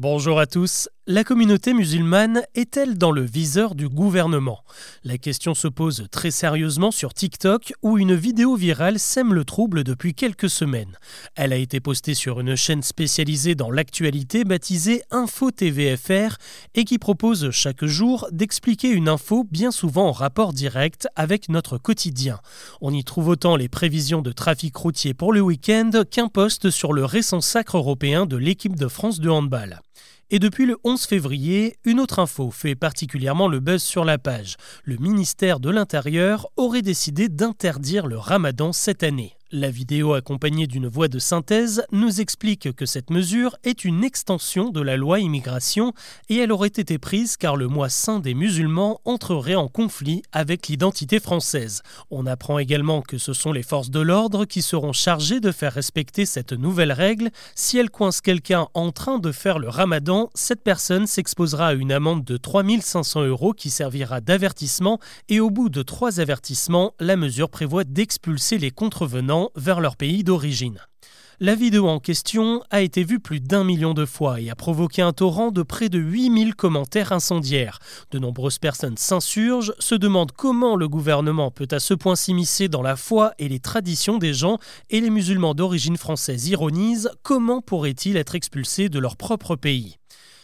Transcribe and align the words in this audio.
Bonjour 0.00 0.40
à 0.40 0.46
tous. 0.46 0.88
La 1.06 1.24
communauté 1.24 1.72
musulmane 1.72 2.42
est-elle 2.54 2.98
dans 2.98 3.10
le 3.10 3.22
viseur 3.22 3.74
du 3.74 3.88
gouvernement? 3.88 4.62
La 5.02 5.16
question 5.16 5.54
se 5.54 5.66
pose 5.66 6.04
très 6.10 6.30
sérieusement 6.30 6.90
sur 6.90 7.14
TikTok 7.14 7.72
où 7.82 7.96
une 7.96 8.14
vidéo 8.14 8.54
virale 8.54 8.98
sème 8.98 9.32
le 9.32 9.46
trouble 9.46 9.82
depuis 9.82 10.12
quelques 10.12 10.50
semaines. 10.50 10.98
Elle 11.36 11.54
a 11.54 11.56
été 11.56 11.80
postée 11.80 12.12
sur 12.12 12.38
une 12.38 12.54
chaîne 12.54 12.82
spécialisée 12.82 13.54
dans 13.54 13.70
l'actualité 13.70 14.44
baptisée 14.44 15.02
Info 15.10 15.50
TVFR 15.50 16.36
et 16.74 16.84
qui 16.84 16.98
propose 16.98 17.50
chaque 17.50 17.86
jour 17.86 18.28
d'expliquer 18.30 18.90
une 18.90 19.08
info 19.08 19.46
bien 19.50 19.70
souvent 19.70 20.08
en 20.08 20.12
rapport 20.12 20.52
direct 20.52 21.08
avec 21.16 21.48
notre 21.48 21.78
quotidien. 21.78 22.40
On 22.82 22.92
y 22.92 23.04
trouve 23.04 23.28
autant 23.28 23.56
les 23.56 23.70
prévisions 23.70 24.20
de 24.20 24.32
trafic 24.32 24.76
routier 24.76 25.14
pour 25.14 25.32
le 25.32 25.40
week-end 25.40 25.90
qu'un 26.10 26.28
post 26.28 26.68
sur 26.68 26.92
le 26.92 27.06
récent 27.06 27.40
sacre 27.40 27.78
européen 27.78 28.26
de 28.26 28.36
l'équipe 28.36 28.76
de 28.76 28.86
France 28.86 29.18
de 29.18 29.30
handball. 29.30 29.80
Et 30.32 30.38
depuis 30.38 30.64
le 30.64 30.76
11 30.84 31.06
février, 31.06 31.76
une 31.84 31.98
autre 31.98 32.20
info 32.20 32.52
fait 32.52 32.76
particulièrement 32.76 33.48
le 33.48 33.58
buzz 33.58 33.82
sur 33.82 34.04
la 34.04 34.16
page. 34.16 34.56
Le 34.84 34.96
ministère 34.96 35.58
de 35.58 35.70
l'Intérieur 35.70 36.48
aurait 36.56 36.82
décidé 36.82 37.28
d'interdire 37.28 38.06
le 38.06 38.16
ramadan 38.16 38.72
cette 38.72 39.02
année. 39.02 39.34
La 39.52 39.68
vidéo 39.68 40.14
accompagnée 40.14 40.68
d'une 40.68 40.86
voix 40.86 41.08
de 41.08 41.18
synthèse 41.18 41.82
nous 41.90 42.20
explique 42.20 42.72
que 42.72 42.86
cette 42.86 43.10
mesure 43.10 43.56
est 43.64 43.84
une 43.84 44.04
extension 44.04 44.70
de 44.70 44.80
la 44.80 44.96
loi 44.96 45.18
immigration 45.18 45.92
et 46.28 46.36
elle 46.36 46.52
aurait 46.52 46.68
été 46.68 46.98
prise 46.98 47.36
car 47.36 47.56
le 47.56 47.66
mois 47.66 47.88
saint 47.88 48.20
des 48.20 48.34
musulmans 48.34 49.00
entrerait 49.04 49.56
en 49.56 49.66
conflit 49.66 50.22
avec 50.30 50.68
l'identité 50.68 51.18
française. 51.18 51.82
On 52.12 52.26
apprend 52.26 52.60
également 52.60 53.02
que 53.02 53.18
ce 53.18 53.32
sont 53.32 53.50
les 53.50 53.64
forces 53.64 53.90
de 53.90 53.98
l'ordre 53.98 54.44
qui 54.44 54.62
seront 54.62 54.92
chargées 54.92 55.40
de 55.40 55.50
faire 55.50 55.72
respecter 55.72 56.26
cette 56.26 56.52
nouvelle 56.52 56.92
règle. 56.92 57.30
Si 57.56 57.76
elle 57.76 57.90
coince 57.90 58.20
quelqu'un 58.20 58.68
en 58.74 58.92
train 58.92 59.18
de 59.18 59.32
faire 59.32 59.58
le 59.58 59.68
ramadan, 59.68 60.30
cette 60.32 60.62
personne 60.62 61.08
s'exposera 61.08 61.66
à 61.66 61.74
une 61.74 61.90
amende 61.90 62.22
de 62.22 62.36
3500 62.36 63.22
euros 63.24 63.52
qui 63.52 63.70
servira 63.70 64.20
d'avertissement 64.20 65.00
et 65.28 65.40
au 65.40 65.50
bout 65.50 65.70
de 65.70 65.82
trois 65.82 66.20
avertissements, 66.20 66.94
la 67.00 67.16
mesure 67.16 67.50
prévoit 67.50 67.82
d'expulser 67.82 68.56
les 68.56 68.70
contrevenants 68.70 69.39
vers 69.56 69.80
leur 69.80 69.96
pays 69.96 70.24
d'origine. 70.24 70.78
La 71.42 71.54
vidéo 71.54 71.88
en 71.88 72.00
question 72.00 72.62
a 72.68 72.82
été 72.82 73.02
vue 73.02 73.18
plus 73.18 73.40
d'un 73.40 73.64
million 73.64 73.94
de 73.94 74.04
fois 74.04 74.42
et 74.42 74.50
a 74.50 74.54
provoqué 74.54 75.00
un 75.00 75.14
torrent 75.14 75.50
de 75.50 75.62
près 75.62 75.88
de 75.88 75.98
8000 75.98 76.54
commentaires 76.54 77.12
incendiaires. 77.12 77.78
De 78.10 78.18
nombreuses 78.18 78.58
personnes 78.58 78.98
s'insurgent, 78.98 79.72
se 79.78 79.94
demandent 79.94 80.32
comment 80.32 80.76
le 80.76 80.86
gouvernement 80.86 81.50
peut 81.50 81.68
à 81.70 81.80
ce 81.80 81.94
point 81.94 82.14
s'immiscer 82.14 82.68
dans 82.68 82.82
la 82.82 82.94
foi 82.94 83.32
et 83.38 83.48
les 83.48 83.58
traditions 83.58 84.18
des 84.18 84.34
gens 84.34 84.58
et 84.90 85.00
les 85.00 85.08
musulmans 85.08 85.54
d'origine 85.54 85.96
française 85.96 86.46
ironisent 86.48 87.10
comment 87.22 87.62
pourraient-ils 87.62 88.18
être 88.18 88.34
expulsés 88.34 88.90
de 88.90 88.98
leur 88.98 89.16
propre 89.16 89.56
pays 89.56 89.99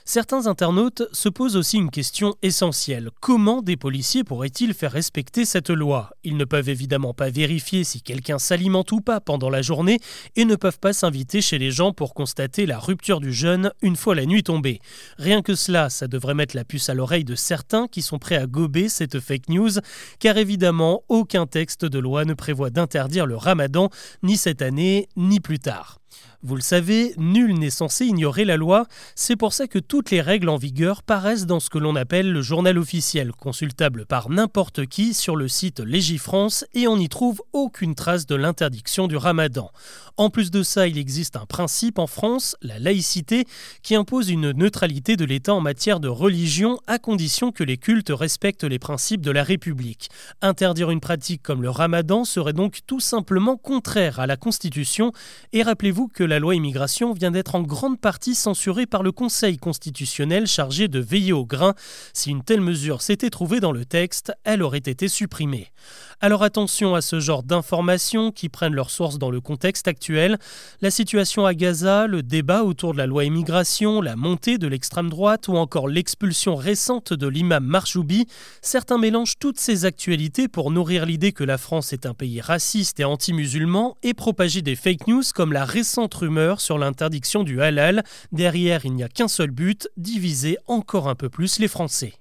Certains 0.09 0.47
internautes 0.47 1.03
se 1.11 1.29
posent 1.29 1.57
aussi 1.57 1.79
une 1.79 1.91
question 1.91 2.37
essentielle. 2.41 3.11
Comment 3.21 3.61
des 3.61 3.77
policiers 3.77 4.23
pourraient-ils 4.23 4.73
faire 4.73 4.93
respecter 4.93 5.45
cette 5.45 5.69
loi? 5.69 6.11
Ils 6.23 6.37
ne 6.37 6.45
peuvent 6.45 6.69
évidemment 6.69 7.13
pas 7.13 7.29
vérifier 7.29 7.83
si 7.83 8.03
quelqu'un 8.03 8.39
s'alimente 8.39 8.93
ou 8.93 9.01
pas 9.01 9.21
pendant 9.21 9.51
la 9.51 9.63
journée 9.63 9.99
et 10.37 10.45
ne 10.45 10.55
peuvent 10.55 10.79
pas 10.79 10.93
s'inviter 10.93 11.43
chez 11.43 11.59
les 11.59 11.73
gens 11.73 11.91
pour 11.91 12.15
constater 12.15 12.67
la 12.67 12.79
rupture 12.79 13.19
du 13.19 13.33
jeûne 13.33 13.73
une 13.83 13.97
fois 13.97 14.15
la 14.15 14.27
nuit 14.27 14.45
tombée. 14.45 14.79
Rien 15.19 15.43
que 15.43 15.57
cela, 15.57 15.91
ça 15.91 16.07
devrait 16.07 16.35
mettre 16.35 16.55
la 16.55 16.65
puce 16.65 16.89
à 16.89 16.95
l'oreille 16.95 17.25
de 17.25 17.35
certains 17.35 17.89
qui 17.89 18.01
sont 18.01 18.21
prêts 18.21 18.37
à 18.37 18.47
gober 18.47 18.89
cette 18.89 19.19
fake 19.19 19.49
news, 19.49 19.73
car 20.21 20.37
évidemment, 20.37 21.03
aucun 21.09 21.49
texte 21.49 21.85
de 21.85 21.99
loi 21.99 22.25
ne 22.25 22.35
prévoit 22.35 22.71
d'interdire 22.71 23.27
le 23.27 23.37
ramadan, 23.37 23.91
ni 24.23 24.37
cette 24.37 24.63
année, 24.63 25.09
ni 25.17 25.41
plus 25.41 25.59
tard. 25.59 25.99
Vous 26.43 26.55
le 26.55 26.63
savez, 26.63 27.15
nul 27.17 27.59
n'est 27.59 27.71
censé 27.71 28.05
ignorer 28.05 28.45
la 28.45 28.57
loi, 28.57 28.87
c'est 29.15 29.37
pour 29.37 29.53
ça 29.53 29.67
que 29.67 29.79
toutes 29.79 30.11
les 30.11 30.21
règles 30.21 30.49
en 30.49 30.59
vigueur 30.59 31.03
paraissent 31.03 31.47
dans 31.47 31.61
ce 31.61 31.71
que 31.71 31.79
l'on 31.79 31.97
appelle 31.97 32.31
le 32.31 32.43
journal 32.43 32.79
officiel, 32.79 33.33
consultable 33.33 34.07
par 34.07 34.29
n'importe 34.29 34.87
qui 34.87 35.15
sur 35.15 35.35
le 35.35 35.49
site 35.49 35.81
Légifrance 35.81 36.65
et 36.75 36.89
on 36.89 36.99
n'y 36.99 37.09
trouve 37.09 37.43
aucune 37.53 37.95
trace 37.95 38.27
de 38.27 38.35
l'interdiction 38.35 39.09
du 39.09 39.17
ramadan. 39.17 39.71
En 40.19 40.31
plus 40.31 40.51
de 40.51 40.63
ça, 40.63 40.87
il 40.87 40.99
existe 40.99 41.37
un 41.37 41.47
principe 41.47 41.99
en 41.99 42.07
France, 42.07 42.57
la 42.63 42.79
laïcité, 42.79 43.45
qui 43.83 43.95
impose 43.95 44.31
une 44.31 44.53
neutralité 44.53 45.17
de 45.17 45.25
l'État 45.25 45.55
en 45.55 45.61
matière 45.61 46.01
de 46.01 46.09
religion 46.09 46.79
à 46.87 46.99
condition 46.99 47.51
que 47.51 47.65
les 47.65 47.77
cultes 47.77 48.11
respectent 48.11 48.65
les 48.65 48.79
principes 48.79 49.21
de 49.21 49.31
la 49.31 49.43
République. 49.43 50.09
Interdire 50.43 50.91
une 50.91 51.01
pratique 51.01 51.43
comme 51.43 51.63
le 51.63 51.71
ramadan 51.71 52.25
serait 52.25 52.53
donc 52.53 52.81
tout 52.87 53.01
simplement 53.01 53.57
contraire 53.57 54.21
à 54.21 54.27
la 54.27 54.37
Constitution 54.37 55.13
et 55.53 55.63
rappelez-vous 55.63 55.96
que 56.05 56.23
la 56.23 56.39
loi 56.39 56.55
immigration 56.55 57.15
vient 57.15 57.31
d'être 57.31 57.55
en 57.55 57.63
grande 57.63 57.99
partie 57.99 58.35
censurée 58.35 58.85
par 58.85 59.03
le 59.03 59.13
Conseil 59.13 59.57
constitutionnel 59.57 60.47
chargé 60.47 60.89
de 60.89 61.01
veiller 61.01 61.33
au 61.33 61.47
grain. 61.47 61.75
Si 62.13 62.31
une 62.31 62.45
telle 62.45 62.61
mesure 62.61 63.01
s'était 63.01 63.31
trouvée 63.31 63.61
dans 63.61 63.73
le 63.73 63.87
texte, 63.87 64.33
elle 64.45 64.63
aurait 64.63 64.79
été 64.79 65.09
supprimée. 65.09 65.73
Alors 66.21 66.43
attention 66.43 66.95
à 66.95 67.01
ce 67.01 67.21
genre 67.21 67.43
d'informations 67.43 68.31
qui 68.31 68.49
prennent 68.49 68.75
leur 68.75 68.91
source 68.91 69.19
dans 69.19 69.31
le 69.31 69.41
contexte 69.41 69.89
actuel. 69.89 70.39
La 70.83 70.91
situation 70.91 71.47
à 71.47 71.55
Gaza, 71.55 72.07
le 72.07 72.23
débat 72.23 72.63
autour 72.63 72.93
de 72.93 72.99
la 72.99 73.07
loi 73.07 73.25
immigration, 73.25 74.01
la 74.01 74.17
montée 74.17 74.59
de 74.59 74.67
l'extrême 74.67 75.09
droite 75.09 75.49
ou 75.49 75.57
encore 75.57 75.89
l'expulsion 75.89 76.57
récente 76.57 77.13
de 77.13 77.27
l'imam 77.27 77.65
Marjoubi, 77.65 78.27
certains 78.61 78.99
mélangent 78.99 79.39
toutes 79.39 79.61
ces 79.61 79.85
actualités 79.85 80.49
pour 80.49 80.71
nourrir 80.71 81.07
l'idée 81.07 81.33
que 81.33 81.45
la 81.45 81.59
France 81.59 81.93
est 81.93 82.07
un 82.07 82.15
pays 82.15 82.41
raciste 82.41 83.01
et 83.01 83.05
anti-musulman 83.05 83.97
et 84.03 84.13
propager 84.13 84.63
des 84.63 84.77
fake 84.77 85.07
news 85.07 85.23
comme 85.35 85.53
la 85.53 85.65
récente 85.65 85.86
rumeur 86.15 86.61
sur 86.61 86.79
l'interdiction 86.79 87.43
du 87.45 87.61
halal. 87.63 88.03
Derrière, 88.33 88.85
il 88.85 88.95
n'y 88.95 89.05
a 89.05 89.09
qu'un 89.09 89.29
seul 89.29 89.51
but, 89.51 89.89
diviser 89.97 90.59
encore 90.67 91.09
un 91.09 91.15
peu 91.15 91.29
plus 91.29 91.59
les 91.59 91.69
Français. 91.69 92.15